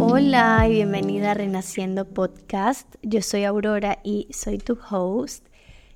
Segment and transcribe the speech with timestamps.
[0.00, 2.92] Hola y bienvenida a Renaciendo Podcast.
[3.02, 5.46] Yo soy Aurora y soy tu host.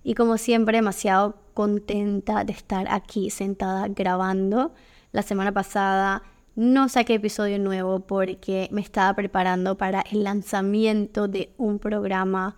[0.04, 4.72] Y como siempre, demasiado contenta de estar aquí sentada grabando.
[5.10, 6.22] La semana pasada
[6.54, 12.54] no saqué episodio nuevo porque me estaba preparando para el lanzamiento de un programa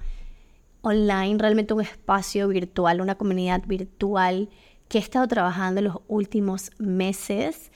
[0.83, 4.51] online, realmente un espacio virtual, una comunidad virtual
[4.89, 7.70] que he estado trabajando los últimos meses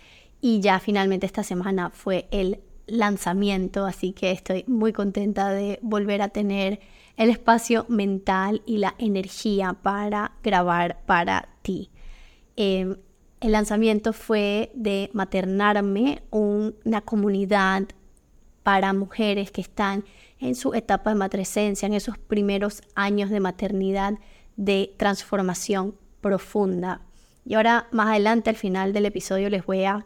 [0.45, 6.21] y ya finalmente esta semana fue el lanzamiento, así que estoy muy contenta de volver
[6.21, 6.81] a tener
[7.17, 11.89] el espacio mental y la energía para grabar para ti.
[12.57, 12.99] Em,
[13.41, 17.85] el lanzamiento fue de Maternarme, una comunidad
[18.63, 20.05] para mujeres que están
[20.41, 24.19] en su etapa de matresencia, en esos primeros años de maternidad
[24.59, 27.01] de transformación profunda.
[27.47, 30.05] Y ahora más adelante al final del episodio les voy a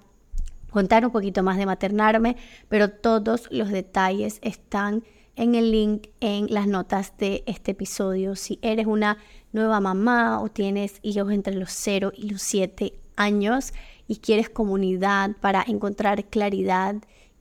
[0.70, 2.36] contar un poquito más de maternarme,
[2.68, 5.04] pero todos los detalles están
[5.36, 8.34] en el link en las notas de este episodio.
[8.34, 9.18] Si eres una
[9.52, 13.72] nueva mamá o tienes hijos entre los 0 y los 7 años
[14.06, 16.96] y quieres comunidad para encontrar claridad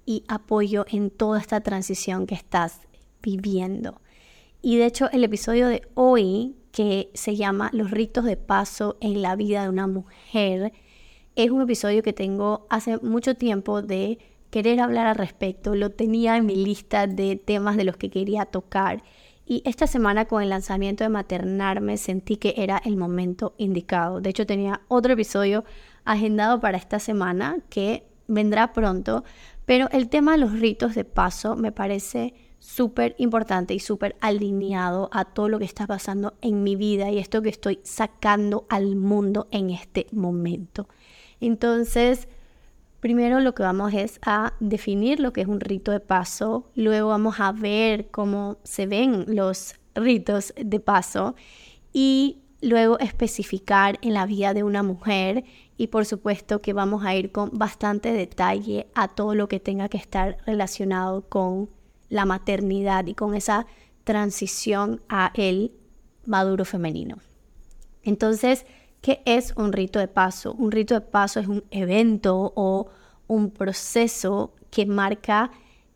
[0.06, 2.82] y apoyo en toda esta transición que estás
[3.22, 4.00] viviendo.
[4.62, 9.22] Y de hecho el episodio de hoy, que se llama Los ritos de paso en
[9.22, 10.74] la vida de una mujer,
[11.38, 14.18] es un episodio que tengo hace mucho tiempo de
[14.50, 15.76] querer hablar al respecto.
[15.76, 19.04] Lo tenía en mi lista de temas de los que quería tocar.
[19.46, 24.20] Y esta semana con el lanzamiento de Maternarme sentí que era el momento indicado.
[24.20, 25.64] De hecho tenía otro episodio
[26.06, 29.24] agendado para esta semana que vendrá pronto.
[29.66, 35.10] Pero el tema de los ritos de paso me parece súper importante y súper alineado
[35.14, 38.96] a todo lo que está pasando en mi vida y esto que estoy sacando al
[38.96, 40.88] mundo en este momento.
[41.40, 42.28] Entonces,
[43.00, 47.10] primero lo que vamos es a definir lo que es un rito de paso, luego
[47.10, 51.36] vamos a ver cómo se ven los ritos de paso
[51.94, 55.44] y luego especificar en la vida de una mujer
[55.78, 59.90] y por supuesto que vamos a ir con bastante detalle a todo lo que tenga
[59.90, 61.70] que estar relacionado con
[62.10, 63.68] la maternidad y con esa
[64.04, 65.72] transición a el
[66.26, 67.18] maduro femenino.
[68.04, 68.66] Entonces,
[69.08, 70.52] ¿Qué es un rito de paso?
[70.56, 72.90] Un rito de paso es un evento o
[73.28, 75.50] un proceso que marca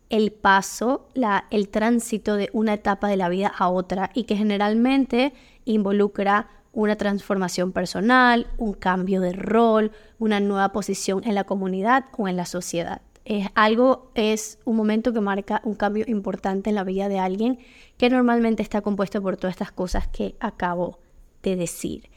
[0.08, 1.08] el paso,
[1.50, 5.34] el tránsito de una etapa de la vida a otra y que generalmente
[5.66, 12.28] involucra una transformación personal, un cambio de rol, una nueva posición en la comunidad o
[12.28, 13.02] en la sociedad.
[13.26, 17.58] Es algo, es un momento que marca un cambio importante en la vida de alguien
[17.98, 20.98] que normalmente está compuesto por todas estas cosas que acabo
[21.42, 22.11] de decir.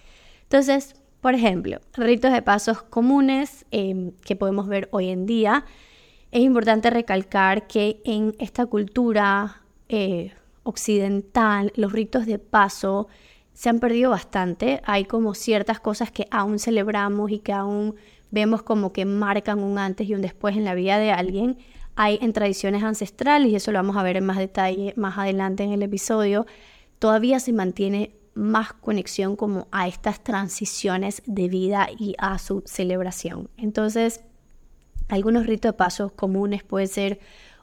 [0.45, 5.65] Entonces, por ejemplo, ritos de pasos comunes em, que podemos ver hoy en día.
[6.31, 13.07] Es importante recalcar que en esta cultura eh, occidental los ritos de paso
[13.53, 14.81] se han perdido bastante.
[14.85, 17.95] Hay como ciertas cosas que aún celebramos y que aún
[18.29, 21.57] vemos como que marcan un antes y un después en la vida de alguien.
[21.95, 25.63] Hay en tradiciones ancestrales, y eso lo vamos a ver en más detalle más adelante
[25.63, 26.45] en el episodio,
[26.99, 33.49] todavía se mantiene más conexión como a estas transiciones de vida y a su celebración.
[33.57, 34.21] Entonces,
[35.07, 37.19] algunos ritos de pasos comunes puede ser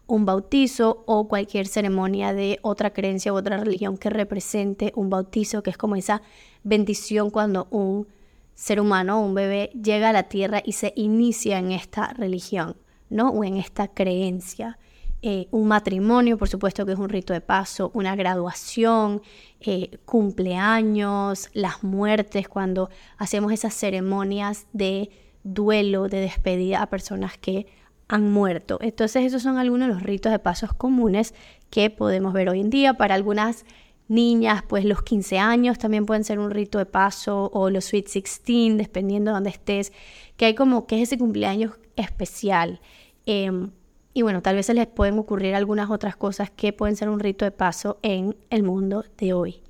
[0.07, 5.63] un bautizo o cualquier ceremonia de otra creencia u otra religión que represente un bautizo,
[5.63, 6.23] que es como esa
[6.65, 8.09] bendición cuando un
[8.55, 12.77] ser humano, un bebé, llega a la tierra y se inicia en esta religión,
[13.11, 13.31] ¿no?
[13.31, 14.79] O en esta creencia.
[15.25, 19.23] Eh, un matrimonio, por supuesto que es un rito de paso, una graduación,
[19.61, 25.11] eh, cumpleaños, las muertes, cuando hacemos esas ceremonias de
[25.45, 27.67] duelo, de despedida a personas que
[28.09, 28.79] han muerto.
[28.81, 31.35] Entonces esos son algunos de los ritos de pasos comunes
[31.71, 32.95] que podemos ver hoy en día.
[32.95, 33.65] Para algunas
[34.09, 38.07] niñas, pues los 15 años también pueden ser un rito de paso o los Sweet
[38.07, 39.93] 16, dependiendo de dónde estés,
[40.37, 42.81] que hay como que es ese cumpleaños especial.
[43.25, 43.71] Em,
[44.15, 47.21] y bueno, tal vez se les pueden ocurrir algunas otras cosas que pueden ser un
[47.21, 49.63] rito de paso en el mundo de hoy.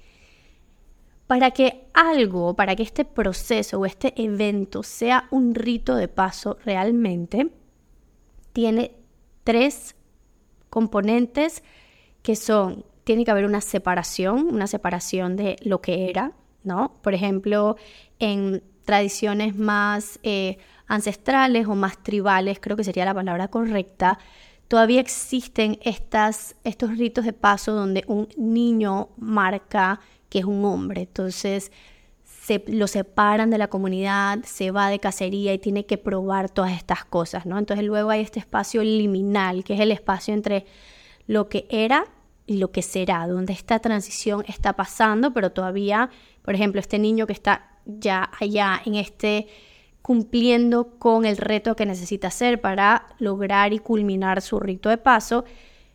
[1.26, 6.58] Para que algo, para que este proceso o este evento sea un rito de paso
[6.64, 7.50] realmente,
[8.52, 8.96] tiene
[9.44, 9.94] tres
[10.70, 11.62] componentes
[12.22, 16.32] que son, tiene que haber una separación, una separación de lo que era,
[16.64, 16.96] ¿no?
[17.02, 17.76] Por ejemplo,
[18.18, 24.19] en tradiciones más eh, ancestrales o más tribales, creo que sería la palabra correcta,
[24.69, 31.02] todavía existen estas, estos ritos de paso donde un niño marca que es un hombre.
[31.02, 31.70] Entonces
[32.25, 36.73] se lo separan de la comunidad, se va de cacería y tiene que probar todas
[36.73, 37.58] estas cosas, ¿no?
[37.58, 40.64] Entonces luego hay este espacio liminal, que es el espacio entre
[41.26, 42.06] lo que era
[42.46, 46.11] y lo que será, donde esta transición está pasando, pero todavía,
[46.43, 49.46] por ejemplo, este niño que está ya allá en este
[50.02, 55.44] cumpliendo con el reto que necesita hacer para lograr y culminar su rito de paso,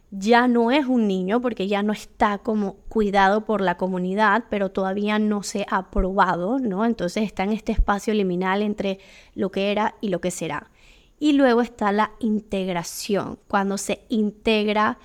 [0.10, 4.72] ya no es un niño porque ya no está como cuidado por la comunidad, pero
[4.72, 6.86] todavía no se ha probado, ¿no?
[6.86, 9.00] Entonces está en este espacio liminal entre
[9.36, 10.72] lo que era y lo que será.
[11.20, 14.98] Y luego está la integración, cuando se integra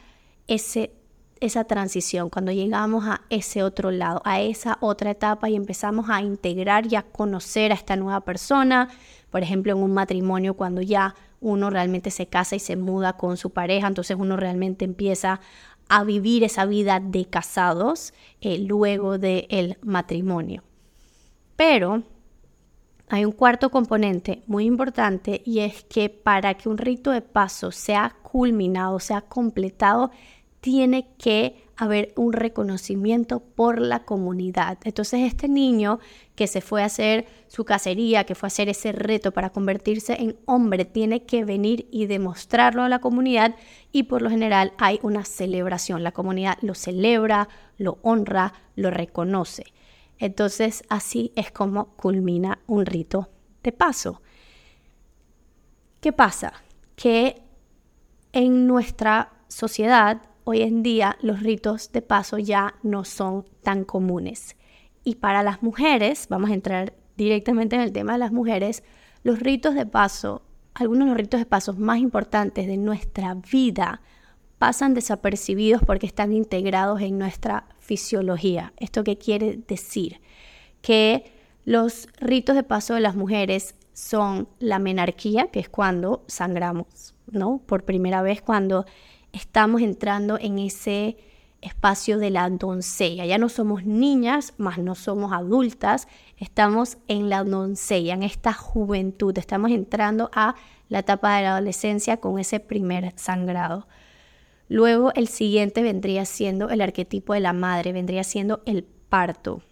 [0.46, 0.92] ese,
[1.42, 6.22] esa transición, cuando llegamos a ese otro lado, a esa otra etapa y empezamos a
[6.22, 8.88] integrar y a conocer a esta nueva persona,
[9.30, 13.36] por ejemplo, en un matrimonio, cuando ya uno realmente se casa y se muda con
[13.36, 15.40] su pareja, entonces uno realmente empieza
[15.88, 20.62] a vivir esa vida de casados eh, luego del matrimonio.
[21.56, 22.04] Pero
[23.08, 27.72] hay un cuarto componente muy importante y es que para que un rito de paso
[27.72, 30.12] sea culminado, sea completado,
[30.62, 34.78] tiene que haber un reconocimiento por la comunidad.
[34.84, 35.98] Entonces este niño
[36.36, 40.14] que se fue a hacer su cacería, que fue a hacer ese reto para convertirse
[40.22, 43.56] en hombre, tiene que venir y demostrarlo a la comunidad
[43.90, 46.04] y por lo general hay una celebración.
[46.04, 49.64] La comunidad lo celebra, lo honra, lo reconoce.
[50.20, 53.30] Entonces así es como culmina un rito
[53.64, 54.22] de paso.
[56.00, 56.52] ¿Qué pasa?
[56.94, 57.42] Que
[58.32, 64.56] en nuestra sociedad hoy en día los ritos de paso ya no son tan comunes.
[65.04, 68.82] Y para las mujeres, vamos a entrar directamente en el tema de las mujeres,
[69.22, 70.42] los ritos de paso,
[70.74, 74.00] algunos de los ritos de paso más importantes de nuestra vida
[74.58, 78.72] pasan desapercibidos porque están integrados en nuestra fisiología.
[78.78, 80.20] ¿Esto qué quiere decir?
[80.80, 81.32] Que
[81.64, 87.60] los ritos de paso de las mujeres son la menarquía, que es cuando sangramos, ¿no?
[87.66, 88.86] Por primera vez cuando
[89.32, 91.16] estamos entrando en ese
[91.60, 93.24] espacio de la doncella.
[93.24, 99.36] Ya no somos niñas, más no somos adultas, estamos en la doncella, en esta juventud,
[99.38, 100.56] estamos entrando a
[100.88, 103.86] la etapa de la adolescencia con ese primer sangrado.
[104.68, 109.62] Luego el siguiente vendría siendo el arquetipo de la madre, vendría siendo el parto.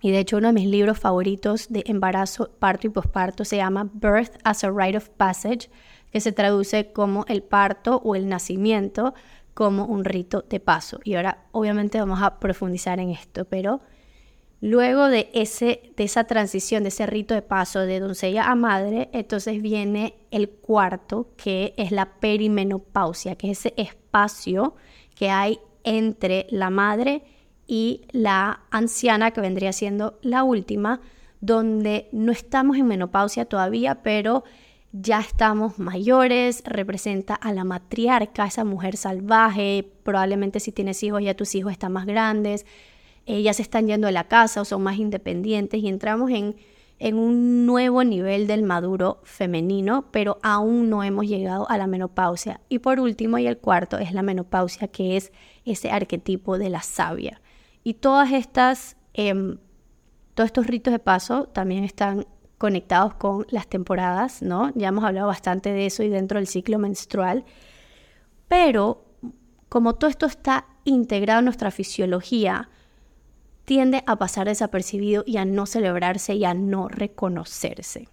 [0.00, 3.90] Y de hecho uno de mis libros favoritos de embarazo, parto y posparto se llama
[3.94, 5.70] Birth as a Rite of Passage,
[6.14, 9.14] que se traduce como el parto o el nacimiento
[9.52, 11.00] como un rito de paso.
[11.02, 13.80] Y ahora obviamente vamos a profundizar en esto, pero
[14.60, 19.10] luego de, ese, de esa transición, de ese rito de paso de doncella a madre,
[19.12, 24.76] entonces viene el cuarto, que es la perimenopausia, que es ese espacio
[25.16, 27.24] que hay entre la madre
[27.66, 31.00] y la anciana, que vendría siendo la última,
[31.40, 34.44] donde no estamos en menopausia todavía, pero
[34.96, 41.34] ya estamos mayores, representa a la matriarca, esa mujer salvaje, probablemente si tienes hijos ya
[41.34, 42.64] tus hijos están más grandes,
[43.26, 46.54] ellas están yendo a la casa o son más independientes y entramos en,
[47.00, 52.60] en un nuevo nivel del maduro femenino, pero aún no hemos llegado a la menopausia.
[52.68, 55.32] Y por último, y el cuarto, es la menopausia, que es
[55.64, 57.40] ese arquetipo de la sabia.
[57.82, 59.58] Y todas estas, em,
[60.34, 62.26] todos estos ritos de paso también están
[62.58, 64.72] conectados con las temporadas, ¿no?
[64.74, 67.44] Ya hemos hablado bastante de eso y dentro del ciclo menstrual.
[68.48, 69.04] Pero
[69.68, 72.68] como todo esto está integrado en nuestra fisiología,
[73.64, 78.08] tiende a pasar desapercibido y a no celebrarse y a no reconocerse.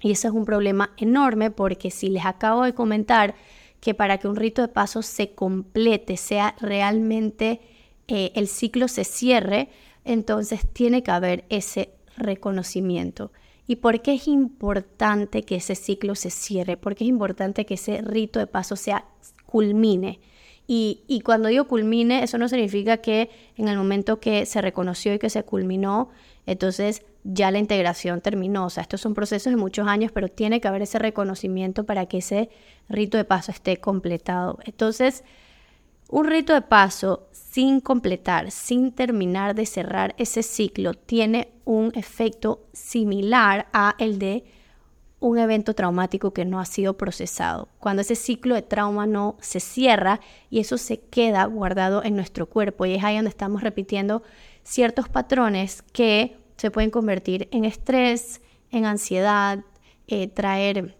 [0.00, 3.34] Y eso es un problema enorme porque si les acabo de comentar
[3.80, 7.60] que para que un rito de paso se complete, sea realmente
[8.06, 9.70] eh, el ciclo se cierre,
[10.04, 13.32] entonces tiene que haber ese reconocimiento.
[13.66, 16.76] ¿Y por qué es importante que ese ciclo se cierre?
[16.76, 19.06] ¿Por qué es importante que ese rito de paso sea
[19.46, 20.20] culmine?
[20.66, 25.12] Y, y, cuando digo culmine, eso no significa que en el momento que se reconoció
[25.12, 26.08] y que se culminó,
[26.46, 28.66] entonces ya la integración terminó.
[28.66, 32.06] O sea, estos son procesos de muchos años, pero tiene que haber ese reconocimiento para
[32.06, 32.50] que ese
[32.88, 34.58] rito de paso esté completado.
[34.64, 35.24] Entonces,
[36.14, 42.68] un rito de paso sin completar, sin terminar de cerrar ese ciclo, tiene un efecto
[42.72, 44.44] similar a el de
[45.18, 47.66] un evento traumático que no ha sido procesado.
[47.80, 52.46] Cuando ese ciclo de trauma no se cierra y eso se queda guardado en nuestro
[52.48, 54.22] cuerpo y es ahí donde estamos repitiendo
[54.62, 58.40] ciertos patrones que se pueden convertir en estrés,
[58.70, 59.64] en ansiedad,
[60.06, 60.96] eh, traer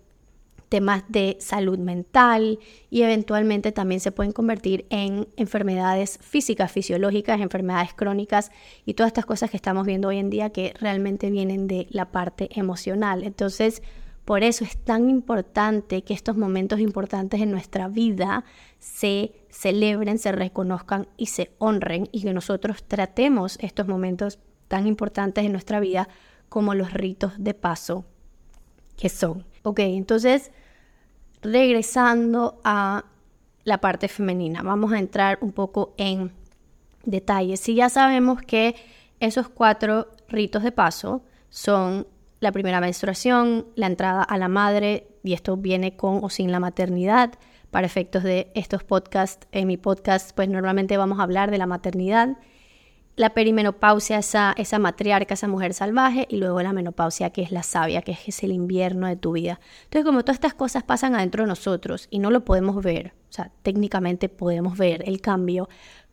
[0.74, 2.58] temas de salud mental
[2.90, 8.50] y eventualmente también se pueden convertir en enfermedades físicas, fisiológicas, enfermedades crónicas
[8.84, 12.10] y todas estas cosas que estamos viendo hoy en día que realmente vienen de la
[12.10, 13.22] parte emocional.
[13.22, 13.84] Entonces,
[14.24, 18.44] por eso es tan importante que estos momentos importantes en nuestra vida
[18.80, 25.44] se celebren, se reconozcan y se honren y que nosotros tratemos estos momentos tan importantes
[25.44, 26.08] en nuestra vida
[26.48, 28.06] como los ritos de paso
[28.96, 29.46] que son.
[29.62, 30.50] Ok, entonces
[31.44, 33.04] regresando a
[33.64, 36.32] la parte femenina, vamos a entrar un poco en
[37.04, 37.56] detalle.
[37.56, 38.74] Si ya sabemos que
[39.20, 42.06] esos cuatro ritos de paso son
[42.40, 46.60] la primera menstruación, la entrada a la madre, y esto viene con o sin la
[46.60, 47.32] maternidad.
[47.70, 51.66] Para efectos de estos podcasts, en mi podcast, pues normalmente vamos a hablar de la
[51.66, 52.36] maternidad,
[53.16, 57.62] la perimenopausia, esa, esa matriarca, esa mujer salvaje, y luego la menopausia, que es la
[57.62, 59.60] sabia, que es el invierno de tu vida.
[59.84, 63.32] Entonces, como todas estas cosas pasan adentro de nosotros y no lo podemos ver, o
[63.32, 65.68] sea, técnicamente podemos ver el cambio,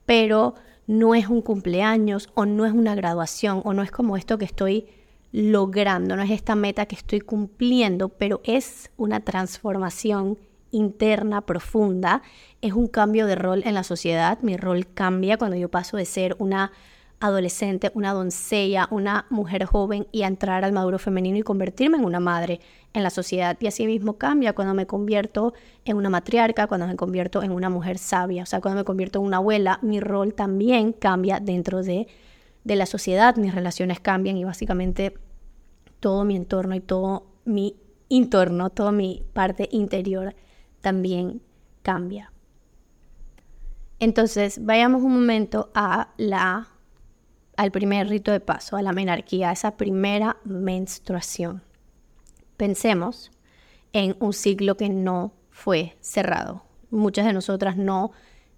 [0.05, 0.55] pero
[0.87, 4.45] no es un cumpleaños o no es una graduación o no es como esto que
[4.45, 4.87] estoy
[5.31, 10.37] logrando, no es esta meta que estoy cumpliendo, pero es una transformación
[10.71, 12.21] interna profunda,
[12.61, 16.05] es un cambio de rol en la sociedad, mi rol cambia cuando yo paso de
[16.05, 16.71] ser una
[17.19, 22.05] adolescente, una doncella, una mujer joven y a entrar al maduro femenino y convertirme en
[22.05, 22.61] una madre
[22.93, 23.55] en la sociedad.
[23.59, 25.53] Y así mismo cambia cuando me convierto
[25.85, 29.19] en una matriarca, cuando me convierto en una mujer sabia, o sea, cuando me convierto
[29.19, 32.07] en una abuela, mi rol también cambia dentro de
[32.63, 35.17] de la sociedad, mis relaciones cambian y básicamente
[35.99, 37.75] todo mi entorno y todo mi
[38.09, 40.35] entorno, toda mi parte interior
[40.81, 41.41] también
[41.81, 42.31] cambia.
[43.99, 46.69] Entonces, vayamos un momento a la,
[47.55, 51.63] al primer rito de paso, a la menarquía, a esa primera menstruación.
[52.57, 53.31] Pensemos
[53.93, 56.63] en un ciclo que no fue cerrado.
[56.89, 58.11] Muchas de nosotras no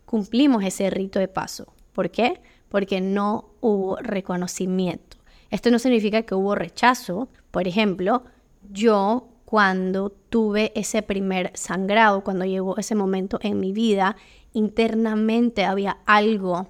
[0.05, 1.73] cumplimos ese rito de paso.
[1.93, 2.41] ¿Por qué?
[2.73, 5.17] porque no hubo reconocimiento.
[5.51, 7.29] Esto no significa que hubo rechazo.
[7.51, 8.23] Por ejemplo,
[8.71, 14.15] yo cuando tuve ese primer sangrado, cuando llegó ese momento en mi vida,
[14.51, 16.69] internamente había algo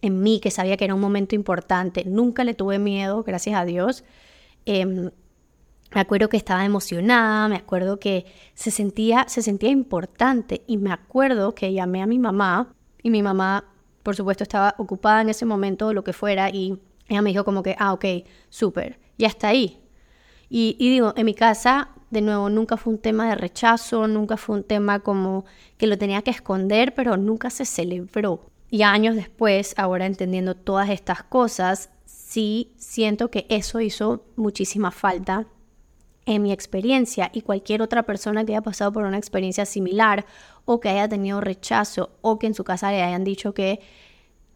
[0.00, 2.06] en mí que sabía que era un momento importante.
[2.06, 4.02] Nunca le tuve miedo, gracias a Dios.
[4.64, 5.10] Em,
[5.94, 10.92] me acuerdo que estaba emocionada, me acuerdo que se sentía, se sentía importante y me
[10.92, 13.66] acuerdo que llamé a mi mamá y mi mamá
[14.02, 17.62] por supuesto estaba ocupada en ese momento, lo que fuera, y ella me dijo como
[17.62, 18.06] que, ah, ok,
[18.48, 19.85] súper, ya está ahí.
[20.48, 24.36] Y, y digo, en mi casa, de nuevo, nunca fue un tema de rechazo, nunca
[24.36, 25.44] fue un tema como
[25.76, 28.40] que lo tenía que esconder, pero nunca se celebró.
[28.70, 35.46] Y años después, ahora entendiendo todas estas cosas, sí siento que eso hizo muchísima falta
[36.26, 40.26] en mi experiencia y cualquier otra persona que haya pasado por una experiencia similar
[40.64, 43.80] o que haya tenido rechazo o que en su casa le hayan dicho que,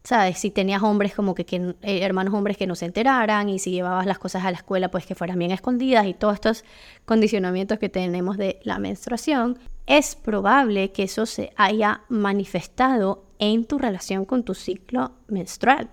[0.02, 0.38] ¿sabes?
[0.38, 1.44] Si tenías hombres como que,
[1.82, 4.90] eh, hermanos hombres que no se enteraran y si llevabas las cosas a la escuela
[4.90, 6.64] pues que fueran bien escondidas y todos estos
[7.04, 13.78] condicionamientos que tenemos de la menstruación, es probable que eso se haya manifestado en tu
[13.78, 15.90] relación con tu ciclo menstrual.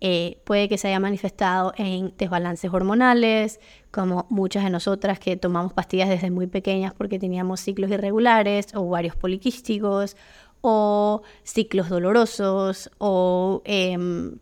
[0.00, 3.58] Eh, puede que se haya manifestado en desbalances hormonales,
[3.90, 8.88] como muchas de nosotras que tomamos pastillas desde muy pequeñas porque teníamos ciclos irregulares o
[8.88, 10.16] varios poliquísticos
[10.60, 14.38] o ciclos dolorosos o em,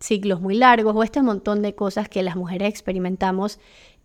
[0.00, 3.58] ciclos muy largos o este montón de cosas que las mujeres experimentamos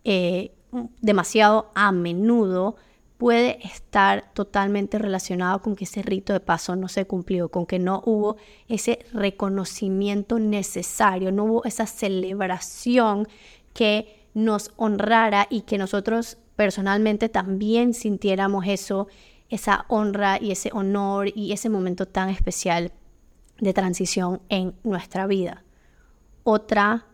[0.04, 0.52] eh,
[1.00, 2.76] demasiado a menudo
[3.16, 7.78] puede estar totalmente relacionado con que ese rito de paso no se cumplió, con que
[7.78, 8.36] no hubo
[8.68, 13.28] ese reconocimiento necesario, no hubo esa celebración
[13.72, 19.06] que nos honrara y que nosotros personalmente también sintiéramos eso,
[19.50, 22.92] esa honra y ese honor y ese momento tan especial
[23.58, 25.62] de transición en nuestra vida.
[26.42, 27.06] Otra,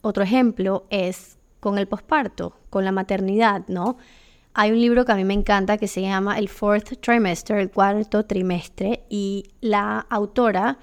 [0.00, 3.96] otro ejemplo es con el posparto, con la maternidad, ¿no?
[4.58, 7.70] Hay un libro que a mí me encanta que se llama El Fourth Trimester, el
[7.70, 10.78] cuarto trimestre, y la autora,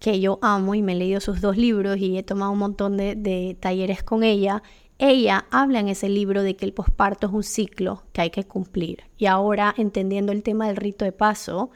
[0.00, 2.96] que yo amo y me he leído sus dos libros y he tomado un montón
[2.96, 4.64] de, talleres con ella,
[5.02, 8.44] ella habla en ese libro de que el posparto es un ciclo que hay que
[8.44, 9.02] cumplir.
[9.18, 11.70] Y ahora, entendiendo el tema del rito de paso,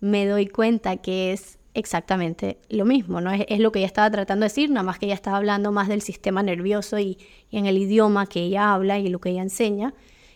[0.00, 3.32] me doy cuenta que es exactamente lo mismo, ¿no?
[3.32, 5.88] Es, lo que ella estaba tratando de decir, nada más que ella estaba hablando más
[5.88, 7.18] del sistema nervioso y,
[7.50, 9.92] y en el idioma que ella habla y lo que ella enseña.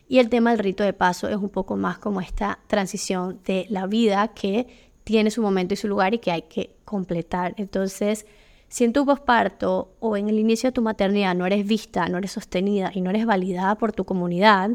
[0.07, 3.65] Y el tema del rito de paso es un poco más como esta transición de
[3.71, 4.67] la vida que
[5.03, 7.55] tiene su momento y su lugar y que hay que completar.
[7.57, 8.27] Entonces,
[8.75, 12.19] si en tu posparto o en el inicio de tu maternidad no eres vista, no
[12.19, 14.73] eres sostenida y no eres validada por tu comunidad,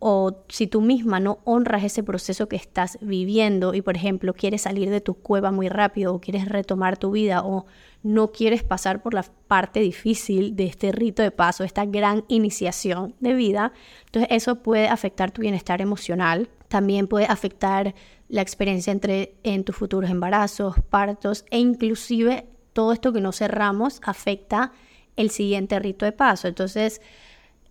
[0.00, 4.62] o si tú misma no honras ese proceso que estás viviendo y por ejemplo quieres
[4.62, 7.66] salir de tu cueva muy rápido o quieres retomar tu vida o
[8.02, 13.14] no quieres pasar por la parte difícil de este rito de paso, esta gran iniciación
[13.20, 13.72] de vida,
[14.06, 17.94] entonces eso puede afectar tu bienestar emocional, también puede afectar
[18.28, 24.00] la experiencia entre en tus futuros embarazos, partos e inclusive todo esto que no cerramos
[24.04, 24.72] afecta
[25.16, 26.48] el siguiente rito de paso.
[26.48, 27.00] Entonces,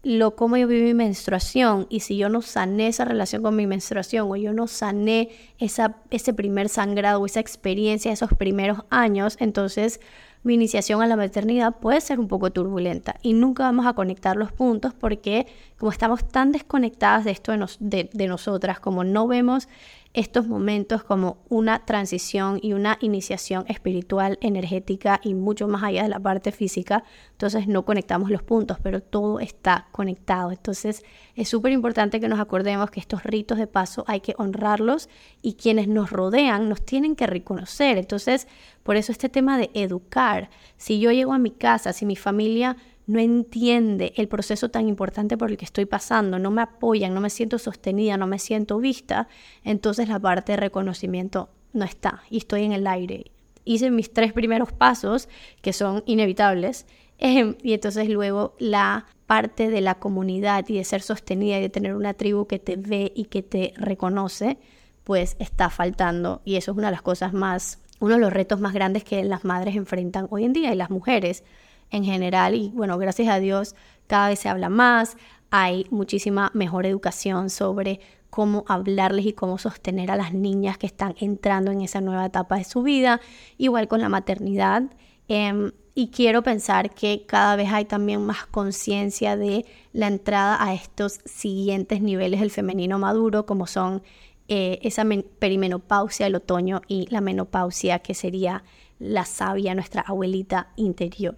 [0.03, 3.67] lo cómo yo viví mi menstruación y si yo no sané esa relación con mi
[3.67, 5.29] menstruación o yo no sané
[5.59, 9.99] esa, ese primer sangrado esa experiencia, esos primeros años, entonces
[10.43, 14.37] mi iniciación a la maternidad puede ser un poco turbulenta y nunca vamos a conectar
[14.37, 15.45] los puntos porque
[15.77, 19.67] como estamos tan desconectadas de esto de, de nosotras, como no vemos
[20.13, 26.09] estos momentos como una transición y una iniciación espiritual, energética y mucho más allá de
[26.09, 27.03] la parte física.
[27.31, 30.51] Entonces no conectamos los puntos, pero todo está conectado.
[30.51, 31.03] Entonces
[31.35, 35.09] es súper importante que nos acordemos que estos ritos de paso hay que honrarlos
[35.41, 37.97] y quienes nos rodean nos tienen que reconocer.
[37.97, 38.47] Entonces,
[38.83, 40.49] por eso este tema de educar.
[40.75, 42.75] Si yo llego a mi casa, si mi familia
[43.11, 47.19] no entiende el proceso tan importante por el que estoy pasando, no me apoyan, no
[47.19, 49.27] me siento sostenida, no me siento vista,
[49.65, 53.31] entonces la parte de reconocimiento no está y estoy en el aire.
[53.65, 55.27] Hice mis tres primeros pasos,
[55.61, 56.85] que son inevitables,
[57.17, 61.69] em, y entonces luego la parte de la comunidad y de ser sostenida y de
[61.69, 64.57] tener una tribu que te ve y que te reconoce,
[65.03, 66.41] pues está faltando.
[66.45, 69.21] Y eso es una de las cosas más, uno de los retos más grandes que
[69.25, 71.43] las madres enfrentan hoy en día y las mujeres
[71.91, 73.75] en general y bueno, gracias a Dios
[74.07, 75.15] cada vez se habla más,
[75.51, 81.15] hay muchísima mejor educación sobre cómo hablarles y cómo sostener a las niñas que están
[81.19, 83.21] entrando en esa nueva etapa de su vida,
[83.57, 84.83] igual con la maternidad.
[85.27, 90.73] Em, y quiero pensar que cada vez hay también más conciencia de la entrada a
[90.73, 94.01] estos siguientes niveles del femenino maduro, como son
[94.47, 95.05] eh, esa
[95.39, 98.63] perimenopausia, el otoño y la menopausia, que sería
[99.01, 101.35] la sabia, nuestra abuelita interior.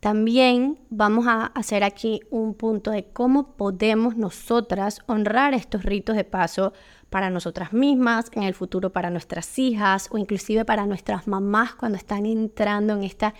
[0.00, 6.24] También vamos a hacer aquí un punto de cómo podemos nosotras honrar estos ritos de
[6.24, 6.72] paso
[7.08, 11.98] para nosotras mismas, en el futuro para nuestras hijas o inclusive para nuestras mamás cuando
[11.98, 13.34] están entrando en esta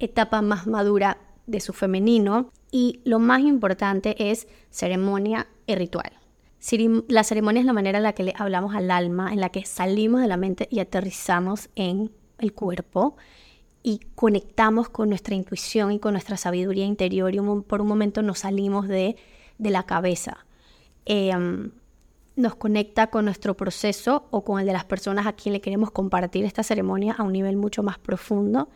[0.00, 2.50] etapa más madura de su femenino.
[2.72, 6.12] Y lo más importante es ceremonia y ritual.
[7.06, 9.64] La ceremonia es la manera en la que le hablamos al alma, en la que
[9.64, 13.16] salimos de la mente y aterrizamos en el cuerpo
[13.82, 18.40] y conectamos con nuestra intuición y con nuestra sabiduría interior y por un momento nos
[18.40, 19.16] salimos de,
[19.58, 20.46] la cabeza.
[21.04, 21.72] Em,
[22.36, 25.90] nos conecta con nuestro proceso o con el de las personas a quien le queremos
[25.90, 28.68] compartir esta ceremonia a un nivel mucho más profundo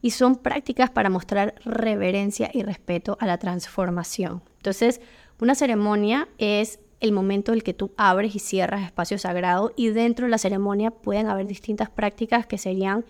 [0.00, 4.42] y son prácticas para mostrar reverencia y respeto a la transformación.
[4.56, 5.00] Entonces,
[5.40, 9.88] una ceremonia es el momento en el que tú abres y cierras espacio sagrado y
[9.88, 13.04] dentro de la ceremonia pueden haber distintas prácticas que serían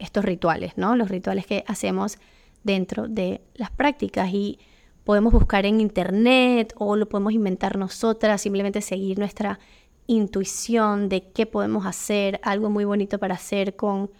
[0.00, 0.96] estos rituales, ¿no?
[0.96, 2.18] Los rituales que hacemos
[2.64, 4.58] dentro de las prácticas y
[5.04, 9.60] podemos buscar en internet o lo podemos inventar nosotras, simplemente seguir nuestra
[10.08, 14.10] intuición de qué podemos hacer, algo muy bonito para hacer con,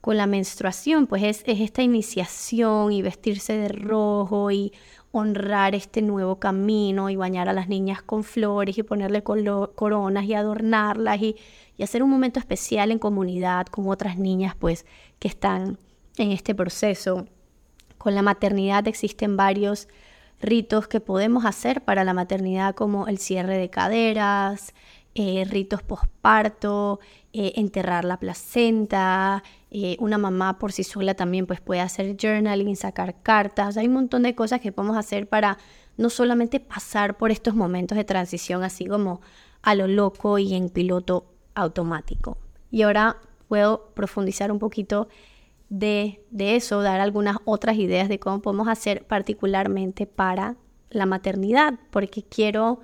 [0.00, 4.72] con la menstruación, pues es, es esta iniciación y vestirse de rojo y
[5.16, 10.34] honrar este nuevo camino y bañar a las niñas con flores y ponerle coronas y
[10.34, 11.36] adornarlas y,
[11.80, 14.86] hacer un momento especial en comunidad con otras niñas pues
[15.20, 15.78] que están
[16.18, 17.26] en este proceso.
[17.96, 19.88] Con la maternidad existen varios
[20.40, 24.74] ritos que podemos hacer para la maternidad como el cierre de caderas,
[25.14, 26.98] eh, ritos posparto,
[27.32, 29.44] eh, enterrar la placenta,
[29.76, 33.94] eh, una mamá por sí sola también pues puede hacer journaling, sacar cartas, hay un
[33.94, 35.58] montón de cosas que podemos hacer para
[35.96, 39.20] no solamente pasar por estos momentos de transición así como
[39.62, 42.38] a lo loco y en piloto automático.
[42.70, 43.16] Y ahora
[43.48, 45.08] puedo profundizar un poquito
[45.70, 50.54] de, de eso, dar algunas otras ideas de cómo podemos hacer particularmente para
[50.90, 52.78] la maternidad, porque quiero,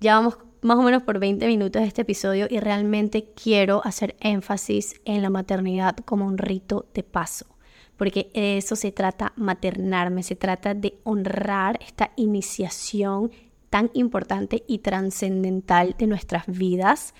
[0.00, 4.16] ya vamos más o menos por 20 minutos de este episodio y realmente quiero hacer
[4.20, 7.44] énfasis en la maternidad como un rito de paso,
[7.98, 13.30] porque eso se trata maternarme, se trata de honrar esta iniciación
[13.68, 17.14] tan importante y trascendental de nuestras vidas.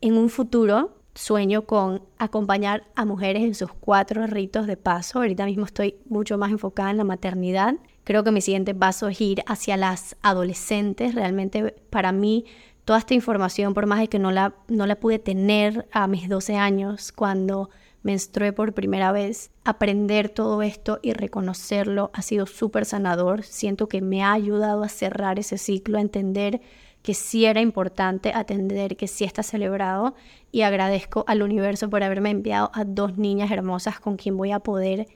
[0.00, 5.18] En un futuro sueño con acompañar a mujeres en sus cuatro ritos de paso.
[5.18, 7.74] Ahorita mismo estoy mucho más enfocada en la maternidad.
[8.04, 11.14] Creo que mi siguiente paso es ir hacia las adolescentes.
[11.14, 12.44] Realmente para mí
[12.86, 16.28] toda esta información, por más de que no la, no la pude tener a mis
[16.28, 17.68] 12 años cuando
[18.04, 23.42] menstrué por primera vez, aprender todo esto y reconocerlo ha sido súper sanador.
[23.42, 26.60] Siento que me ha ayudado a cerrar ese ciclo, a entender
[27.02, 30.14] que sí era importante atender, que sí está celebrado
[30.52, 34.60] y agradezco al universo por haberme enviado a dos niñas hermosas con quien voy a
[34.60, 35.08] poder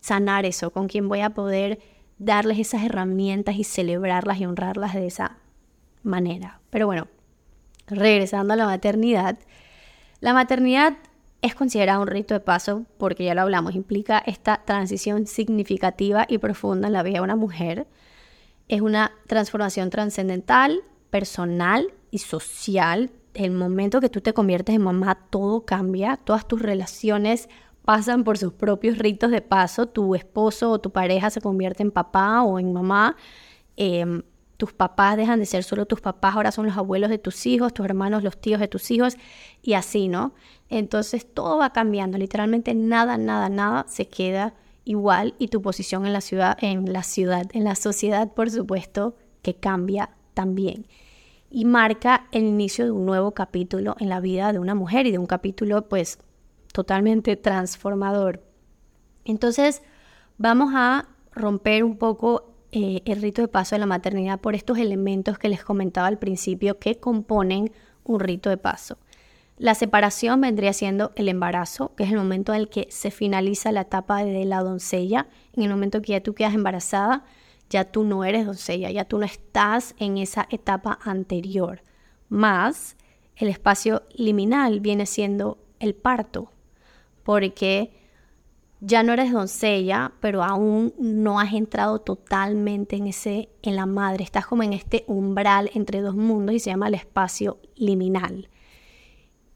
[0.00, 1.78] sanar eso, con quien voy a poder
[2.18, 5.38] darles esas herramientas y celebrarlas y honrarlas de esa
[6.06, 6.60] manera.
[6.70, 7.08] Pero bueno,
[7.86, 9.38] regresando a la maternidad,
[10.20, 10.96] la maternidad
[11.42, 16.38] es considerada un rito de paso porque ya lo hablamos, implica esta transición significativa y
[16.38, 17.86] profunda en la vida de una mujer.
[18.68, 23.10] Es una transformación trascendental, personal y social.
[23.34, 27.48] El momento que tú te conviertes en mamá, todo cambia, todas tus relaciones
[27.84, 29.86] pasan por sus propios ritos de paso.
[29.86, 33.16] Tu esposo o tu pareja se convierte en papá o en mamá.
[33.76, 34.22] Em,
[34.56, 37.74] tus papás dejan de ser solo tus papás, ahora son los abuelos de tus hijos,
[37.74, 39.16] tus hermanos los tíos de tus hijos
[39.62, 40.34] y así, ¿no?
[40.68, 46.12] Entonces todo va cambiando, literalmente nada, nada, nada se queda igual y tu posición en
[46.12, 50.86] la ciudad, en la ciudad, en la sociedad, por supuesto, que cambia también.
[51.50, 55.12] Y marca el inicio de un nuevo capítulo en la vida de una mujer y
[55.12, 56.18] de un capítulo pues
[56.72, 58.42] totalmente transformador.
[59.24, 59.82] Entonces
[60.38, 64.76] vamos a romper un poco eh, el rito de paso de la maternidad por estos
[64.76, 67.72] elementos que les comentaba al principio que componen
[68.04, 68.98] un rito de paso.
[69.56, 73.72] La separación vendría siendo el embarazo, que es el momento en el que se finaliza
[73.72, 75.26] la etapa de la doncella.
[75.54, 77.24] En el momento que ya tú quedas embarazada,
[77.70, 81.80] ya tú no eres doncella, ya tú no estás en esa etapa anterior.
[82.28, 82.94] Más
[83.36, 86.50] el espacio liminal viene siendo el parto,
[87.22, 87.90] porque
[88.80, 94.24] ya no eres doncella, pero aún no has entrado totalmente en ese en la madre,
[94.24, 98.48] estás como en este umbral entre dos mundos y se llama el espacio liminal.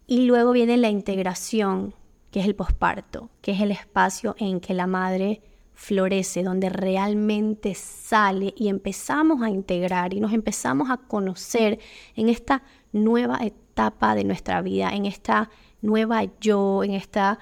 [0.06, 1.94] Y luego viene la integración,
[2.30, 5.42] que es el posparto, que es el espacio en que la madre
[5.74, 11.78] florece, donde realmente sale y empezamos a integrar y nos empezamos a conocer
[12.16, 15.48] en esta nueva etapa de nuestra vida, en esta
[15.80, 17.38] nueva yo, en esta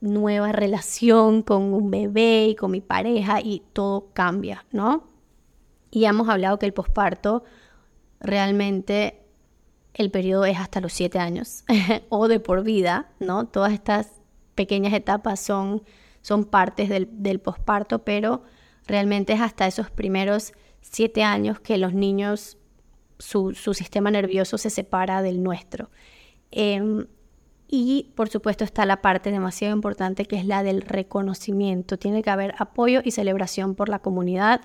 [0.00, 5.08] nueva relación con un bebé y con mi pareja y todo cambia, ¿no?
[5.90, 7.44] Y hemos hablado que el posparto
[8.20, 9.20] realmente
[9.94, 11.64] el periodo es hasta los siete años
[12.08, 13.46] o de por vida, ¿no?
[13.46, 14.08] Todas estas
[14.54, 15.82] pequeñas etapas son,
[16.22, 18.42] son partes del, del posparto, pero
[18.86, 22.56] realmente es hasta esos primeros siete años que los niños,
[23.18, 25.90] su, sistema nervioso se separa del nuestro.
[26.50, 27.06] Em,
[27.72, 31.98] y por supuesto está la parte demasiado importante que es la del reconocimiento.
[31.98, 34.62] Tiene que haber apoyo y celebración por la comunidad.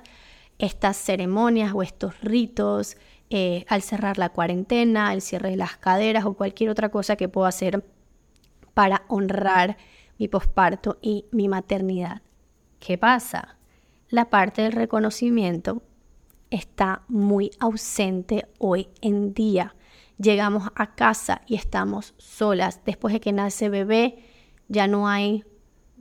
[0.58, 2.98] Estas ceremonias o estos ritos,
[3.30, 7.30] eh, al cerrar la cuarentena, el cierre de las caderas o cualquier otra cosa que
[7.30, 7.86] puedo hacer
[8.74, 9.78] para honrar
[10.18, 12.24] mi posparto y mi maternidad.
[12.80, 13.58] ¿Qué pasa?
[14.10, 15.84] La parte del reconocimiento
[16.50, 19.76] está muy ausente hoy en día.
[20.18, 22.82] Llegamos a casa y estamos solas.
[22.86, 24.24] Después de que nace bebé,
[24.68, 25.44] ya no hay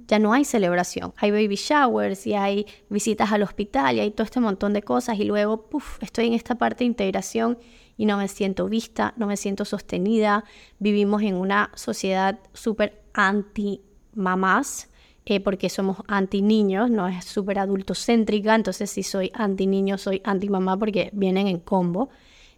[0.07, 1.15] ya no hay celebración.
[1.17, 5.19] Hay baby showers y hay visitas al hospital y hay todo este montón de cosas
[5.19, 7.59] y luego, puff, estoy en esta parte de integración
[7.97, 10.45] y no me siento vista, no me siento sostenida.
[10.79, 13.81] Vivimos en una sociedad súper anti
[14.15, 14.89] mamás.
[15.27, 20.21] Eh, porque somos anti niños, no es súper adultocéntrica, entonces si soy anti niño, soy
[20.23, 22.11] anti mamá porque vienen en combo.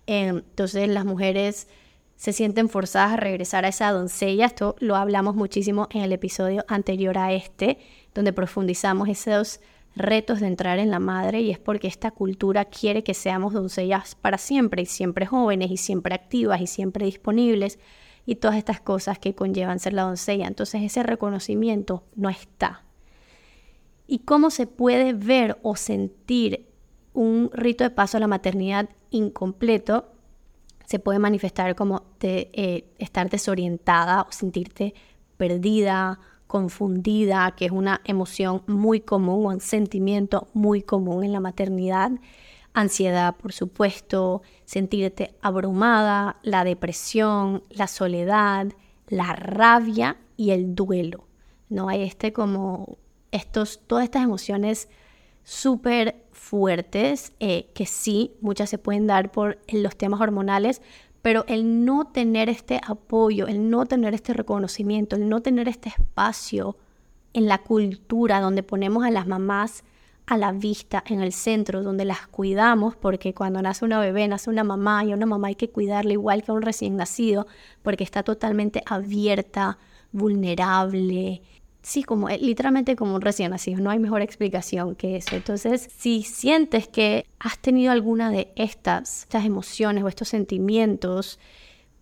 [0.06, 1.68] Eh, entonces las mujeres
[2.16, 4.46] se sienten forzadas a regresar a esa doncella.
[4.46, 7.78] Esto lo hablamos muchísimo en el episodio anterior a este,
[8.14, 9.60] donde profundizamos esos
[9.94, 14.14] retos de entrar en la madre y es porque esta cultura quiere que seamos doncellas
[14.14, 17.78] para siempre y siempre jóvenes y siempre activas y siempre disponibles
[18.26, 20.46] y todas estas cosas que conllevan ser la doncella.
[20.46, 22.84] Entonces ese reconocimiento no está.
[24.06, 26.65] ¿Y cómo se puede ver o sentir
[27.16, 30.12] un rito de paso a la maternidad incompleto?
[30.86, 34.94] se puede manifestar como eh, estar desorientada o sentirte
[35.36, 42.12] perdida, confundida, que es una emoción muy común, un sentimiento muy común en la maternidad.
[42.72, 48.68] Ansiedad, por supuesto, sentirte abrumada, la depresión, la soledad,
[49.08, 51.24] la rabia y el duelo.
[51.68, 52.96] No hay este como
[53.32, 54.88] estos, todas estas emociones
[55.46, 60.82] súper fuertes, eh, que sí, muchas se pueden dar por los temas hormonales,
[61.22, 65.90] pero el no tener este apoyo, el no tener este reconocimiento, el no tener este
[65.90, 66.76] espacio
[67.32, 69.84] en la cultura donde ponemos a las mamás
[70.26, 74.50] a la vista, en el centro, donde las cuidamos, porque cuando nace una bebé, nace
[74.50, 77.46] una mamá y a una mamá hay que cuidarla igual que a un recién nacido,
[77.84, 79.78] porque está totalmente abierta,
[80.10, 81.42] vulnerable,
[81.86, 85.36] sí, como eh, literalmente como un recién nacido, no hay mejor explicación que eso.
[85.36, 91.38] Entonces, si sientes que has tenido alguna de estas, estas emociones o estos sentimientos,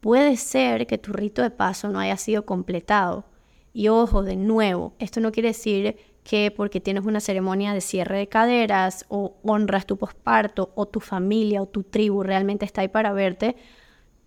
[0.00, 3.26] puede ser que tu rito de paso no haya sido completado.
[3.74, 8.16] Y ojo, de nuevo, esto no quiere decir que porque tienes una ceremonia de cierre
[8.16, 12.88] de caderas o honras tu posparto o tu familia o tu tribu realmente está ahí
[12.88, 13.56] para verte,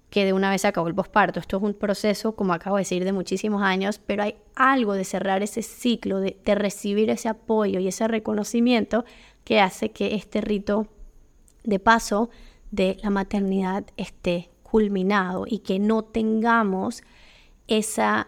[0.09, 1.39] que de una vez acabó el posparto.
[1.39, 5.03] Esto es un proceso, como acabo de decir, de muchísimos años, pero hay algo de
[5.03, 9.05] cerrar ese ciclo, de, recibir ese apoyo y ese reconocimiento
[9.43, 10.87] que hace que este rito
[11.63, 12.29] de paso
[12.71, 17.03] de la maternidad esté culminado y que no tengamos
[17.67, 18.27] esa,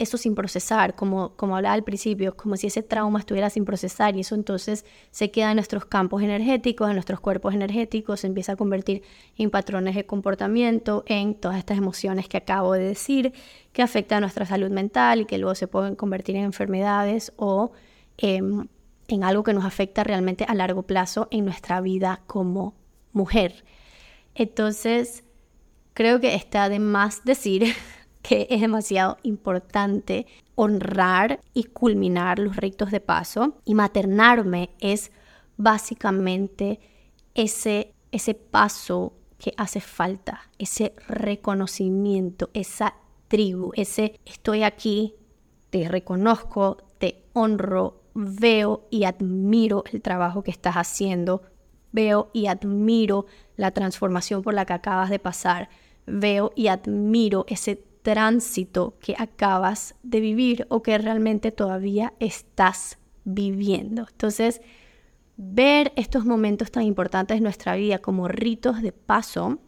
[0.00, 4.16] eso sin procesar, como, como hablaba al principio, como si ese trauma estuviera sin procesar
[4.16, 8.52] y eso entonces se queda en nuestros campos energéticos, en nuestros cuerpos energéticos, se empieza
[8.52, 9.02] a convertir
[9.36, 13.34] en patrones de comportamiento, en todas estas emociones que acabo de decir,
[13.74, 17.72] que afectan a nuestra salud mental y que luego se pueden convertir en enfermedades o
[18.16, 18.68] en
[19.22, 22.74] algo que nos afecta realmente a largo plazo en nuestra vida como
[23.12, 23.64] mujer.
[24.34, 25.24] Entonces,
[25.92, 27.74] creo que está de más decir
[28.22, 33.56] que es demasiado importante honrar y culminar los ritos de paso.
[33.64, 35.10] Y maternarme es
[35.56, 36.80] básicamente
[37.34, 42.94] ese, ese paso que hace falta, ese reconocimiento, esa
[43.28, 45.14] tribu, ese estoy aquí,
[45.70, 51.42] te reconozco, te honro, veo y admiro el trabajo que estás haciendo,
[51.92, 55.70] veo y admiro la transformación por la que acabas de pasar,
[56.06, 64.06] veo y admiro ese tránsito que acabas de vivir o que realmente todavía estás viviendo.
[64.10, 64.60] Entonces,
[65.36, 69.58] ver estos momentos tan importantes en nuestra vida como ritos de paso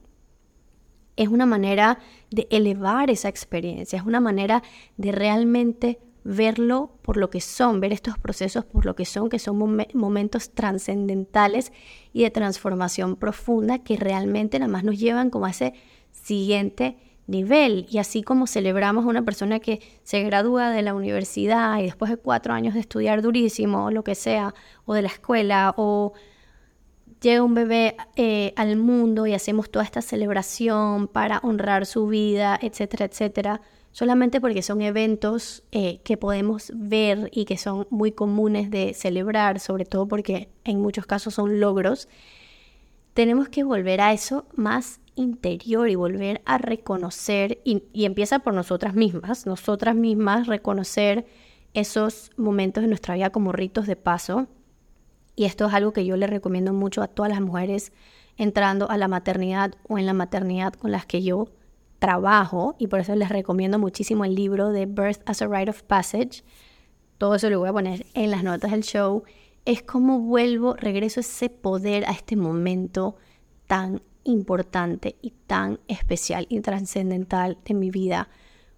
[1.16, 1.98] es una manera
[2.30, 4.62] de elevar esa experiencia, es una manera
[4.96, 9.38] de realmente verlo por lo que son, ver estos procesos por lo que son, que
[9.38, 9.58] son
[9.94, 11.72] momentos trascendentales
[12.12, 15.74] y de transformación profunda que realmente nada más nos llevan como a ese
[16.12, 17.86] siguiente nivel.
[17.90, 22.10] Y así como celebramos a una persona que se gradúa de la universidad y después
[22.10, 24.54] de cuatro años de estudiar durísimo o lo que sea,
[24.84, 26.12] o de la escuela, o
[27.20, 32.58] llega un bebé eh, al mundo y hacemos toda esta celebración para honrar su vida,
[32.60, 33.60] etcétera, etcétera,
[33.92, 39.60] solamente porque son eventos eh, que podemos ver y que son muy comunes de celebrar,
[39.60, 42.08] sobre todo porque en muchos casos son logros,
[43.14, 48.94] tenemos que volver a eso más interior y volver a reconocer, y, empieza por nosotras
[48.94, 51.26] mismas, nosotras mismas reconocer
[51.74, 54.46] esos momentos de nuestra vida como ritos de paso.
[55.34, 57.92] Y esto es algo que yo le recomiendo mucho a todas las mujeres
[58.36, 61.48] entrando a la maternidad o en la maternidad con las que yo
[61.98, 62.76] trabajo.
[62.78, 66.42] Y por eso les recomiendo muchísimo el libro de Birth as a Rite of Passage.
[67.16, 69.22] Todo eso lo voy a poner en las notas del show.
[69.64, 73.16] Es como vuelvo, regreso ese poder a este momento
[73.66, 78.28] tan importante y tan especial y trascendental de mi vida,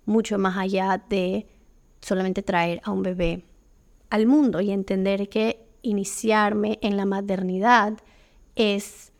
[0.06, 1.46] mucho más allá de
[2.00, 3.44] solamente traer a un bebé
[4.10, 7.94] al mundo y entender que iniciarme en la maternidad
[8.56, 9.12] es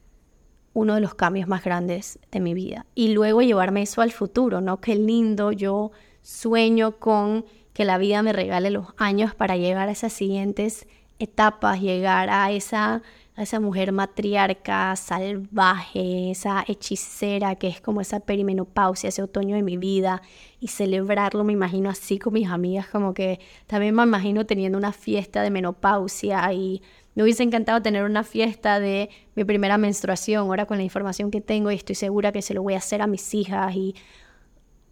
[0.72, 2.86] uno de los cambios más grandes de mi vida.
[2.94, 4.80] Y luego llevarme eso al futuro, ¿no?
[4.80, 9.92] Qué lindo, yo sueño con que la vida me regale los años para llegar a
[9.92, 10.86] esas siguientes
[11.18, 13.02] etapas, llegar a esa
[13.36, 19.62] a esa mujer matriarca, salvaje, esa hechicera que es como esa perimenopausia, ese otoño de
[19.62, 20.22] mi vida,
[20.60, 24.92] y celebrarlo me imagino así con mis amigas, como que también me imagino teniendo una
[24.92, 26.80] fiesta de menopausia y
[27.16, 31.40] me hubiese encantado tener una fiesta de mi primera menstruación, ahora con la información que
[31.40, 33.96] tengo y estoy segura que se lo voy a hacer a mis hijas y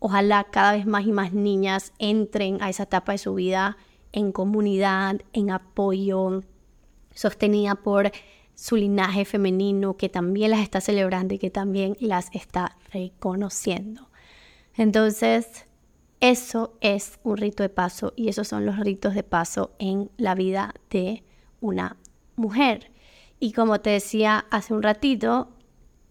[0.01, 3.77] ojalá cada vez más y más niñas entren a esa etapa de su vida
[4.13, 6.43] en comunidad, en apoyo,
[7.15, 8.11] sostenida por
[8.55, 14.09] su linaje femenino que también las está celebrando y que también las está reconociendo.
[14.77, 15.67] Entonces,
[16.21, 20.35] eso es un rito de paso y esos son los ritos de paso en la
[20.35, 21.25] vida de
[21.61, 21.97] una
[22.37, 22.93] mujer.
[23.41, 25.49] Y como te decía hace un ratito,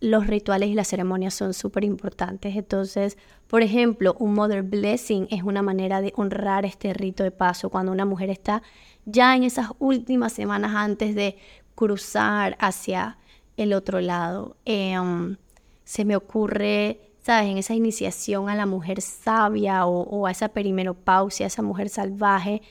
[0.01, 2.55] los rituales y las ceremonias son súper importantes.
[2.55, 7.69] Entonces, por ejemplo, un Mother Blessing es una manera de honrar este rito de paso
[7.69, 8.63] cuando una mujer está
[9.05, 11.37] ya en esas últimas semanas antes de
[11.75, 13.19] cruzar hacia
[13.57, 14.57] el otro lado.
[14.65, 15.37] Em,
[15.83, 17.51] se me ocurre, ¿sabes?
[17.51, 22.63] En esa iniciación a la mujer sabia o, a esa perimenopausia, a esa mujer salvaje,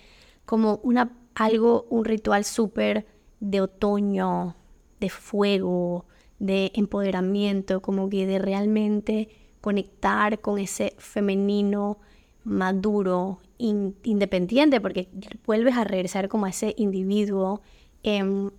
[0.44, 3.06] como una, algo, un ritual súper
[3.38, 4.56] de otoño,
[4.98, 6.06] de fuego,
[6.40, 9.28] de empoderamiento, como que de realmente
[9.60, 11.98] conectar con ese femenino
[12.42, 15.08] maduro independiente porque
[15.46, 17.60] vuelves a regresar como a ese individuo.
[18.02, 18.50] Em,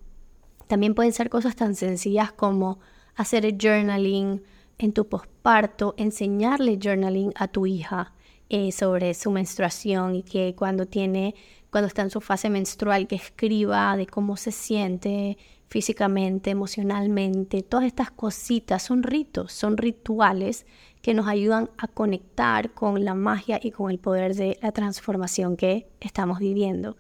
[0.67, 2.79] también pueden ser cosas tan sencillas como
[3.15, 4.41] hacer journaling
[4.77, 8.13] en tu posparto, enseñarle journaling a tu hija
[8.49, 11.35] eh, sobre su menstruación y que cuando tiene,
[11.71, 15.37] cuando está en su fase menstrual, que escriba de cómo se siente
[15.69, 20.65] físicamente, emocionalmente, todas estas cositas son ritos, son rituales
[21.01, 25.55] que nos ayudan a conectar con la magia y con el poder de la transformación
[25.55, 26.97] que estamos viviendo.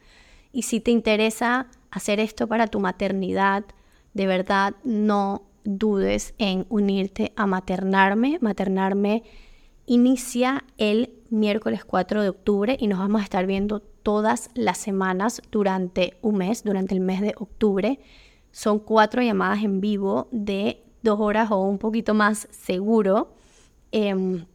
[0.53, 3.65] Y si te interesa hacer esto para tu maternidad,
[4.13, 8.37] de verdad no dudes en unirte a Maternarme.
[8.41, 9.23] Maternarme
[9.85, 15.41] inicia el miércoles 4 de octubre y nos vamos a estar viendo todas las semanas
[15.49, 17.99] durante un mes, durante el mes de octubre.
[18.51, 23.33] Son cuatro llamadas en vivo de dos horas o un poquito más seguro.
[23.91, 24.45] Em,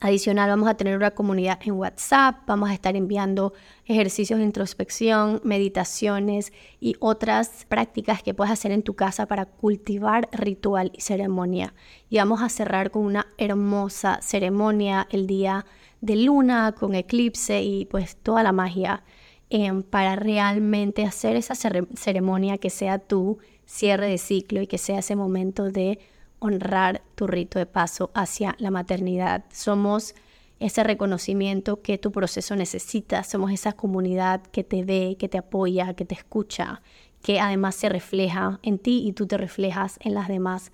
[0.00, 3.54] Adicional, vamos a tener una comunidad en WhatsApp, vamos a estar enviando
[3.86, 10.28] ejercicios de introspección, meditaciones y otras prácticas que puedes hacer en tu casa para cultivar
[10.32, 11.72] ritual y ceremonia.
[12.10, 15.64] Y vamos a cerrar con una hermosa ceremonia el día
[16.02, 19.02] de luna, con eclipse y pues toda la magia
[19.48, 24.98] em, para realmente hacer esa ceremonia que sea tu cierre de ciclo y que sea
[24.98, 25.98] ese momento de
[26.38, 29.44] honrar tu rito de paso hacia la maternidad.
[29.52, 30.14] Somos
[30.58, 35.94] ese reconocimiento que tu proceso necesita, somos esa comunidad que te ve, que te apoya,
[35.94, 36.82] que te escucha,
[37.22, 40.72] que además se refleja en ti y tú te reflejas en las demás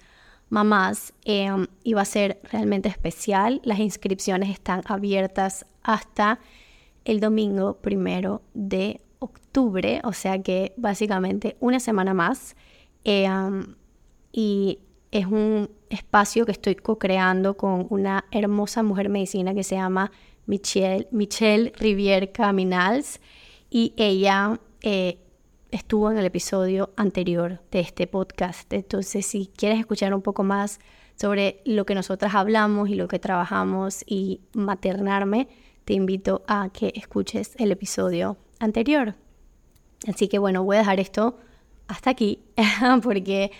[0.50, 1.14] mamás.
[1.24, 3.60] Em, y va a ser realmente especial.
[3.64, 6.38] Las inscripciones están abiertas hasta
[7.04, 12.54] el domingo primero de octubre, o sea que básicamente una semana más.
[13.04, 13.74] Em,
[14.32, 14.78] y
[15.12, 20.10] es un espacio que estoy co-creando con una hermosa mujer medicina que se llama
[20.46, 23.20] Michelle, Michelle Rivière Caminals
[23.70, 25.18] y ella eh,
[25.70, 28.72] estuvo en el episodio anterior de este podcast.
[28.72, 30.80] Entonces, si quieres escuchar un poco más
[31.14, 35.48] sobre lo que nosotras hablamos y lo que trabajamos y maternarme,
[35.84, 39.14] te invito a que escuches el episodio anterior.
[40.08, 41.38] Así que bueno, voy a dejar esto
[41.86, 42.40] hasta aquí
[43.02, 43.50] porque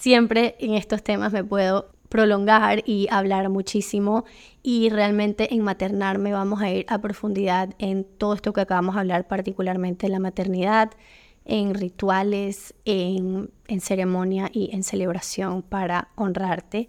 [0.00, 4.24] siempre en estos temas me puedo prolongar y hablar muchísimo
[4.62, 9.02] y realmente en maternarme vamos a ir a profundidad en todo esto que acabamos de
[9.02, 10.90] hablar, particularmente en la maternidad,
[11.44, 16.88] en rituales, en, en ceremonia y en celebración para honrarte.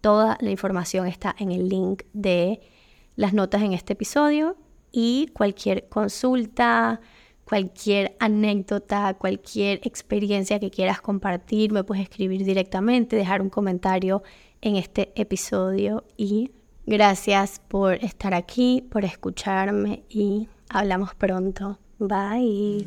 [0.00, 2.60] Toda la información está en el link de
[3.16, 4.56] las notas en este episodio
[4.92, 7.00] y cualquier consulta,
[7.44, 14.22] cualquier anécdota, cualquier experiencia que quieras compartir, me puedes escribir directamente, dejar un comentario
[14.60, 16.52] en este episodio y
[16.86, 21.78] gracias por estar aquí, por escucharme y hablamos pronto.
[21.98, 22.86] Bye.